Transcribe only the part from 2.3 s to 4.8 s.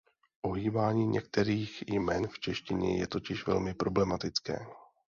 češtině je totiž velmi problematické.